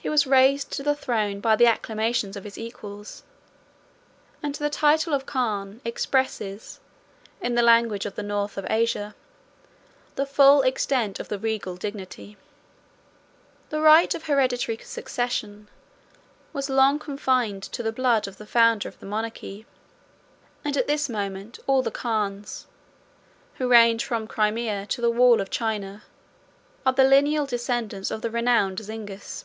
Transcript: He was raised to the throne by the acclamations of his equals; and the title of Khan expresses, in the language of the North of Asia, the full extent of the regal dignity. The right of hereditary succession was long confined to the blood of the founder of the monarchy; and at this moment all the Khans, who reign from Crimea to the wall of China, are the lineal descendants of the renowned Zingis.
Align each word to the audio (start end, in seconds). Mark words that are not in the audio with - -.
He 0.00 0.08
was 0.08 0.28
raised 0.28 0.70
to 0.74 0.84
the 0.84 0.94
throne 0.94 1.40
by 1.40 1.56
the 1.56 1.66
acclamations 1.66 2.36
of 2.36 2.44
his 2.44 2.56
equals; 2.56 3.24
and 4.40 4.54
the 4.54 4.70
title 4.70 5.12
of 5.12 5.26
Khan 5.26 5.80
expresses, 5.84 6.78
in 7.40 7.56
the 7.56 7.62
language 7.62 8.06
of 8.06 8.14
the 8.14 8.22
North 8.22 8.56
of 8.56 8.64
Asia, 8.70 9.16
the 10.14 10.24
full 10.24 10.62
extent 10.62 11.18
of 11.18 11.26
the 11.26 11.36
regal 11.40 11.74
dignity. 11.74 12.36
The 13.70 13.80
right 13.80 14.14
of 14.14 14.26
hereditary 14.26 14.78
succession 14.78 15.66
was 16.52 16.70
long 16.70 17.00
confined 17.00 17.64
to 17.64 17.82
the 17.82 17.90
blood 17.92 18.28
of 18.28 18.38
the 18.38 18.46
founder 18.46 18.88
of 18.88 19.00
the 19.00 19.04
monarchy; 19.06 19.66
and 20.64 20.76
at 20.76 20.86
this 20.86 21.08
moment 21.08 21.58
all 21.66 21.82
the 21.82 21.90
Khans, 21.90 22.68
who 23.56 23.66
reign 23.68 23.98
from 23.98 24.28
Crimea 24.28 24.86
to 24.90 25.00
the 25.00 25.10
wall 25.10 25.40
of 25.40 25.50
China, 25.50 26.04
are 26.86 26.92
the 26.92 27.02
lineal 27.02 27.46
descendants 27.46 28.12
of 28.12 28.22
the 28.22 28.30
renowned 28.30 28.78
Zingis. 28.78 29.44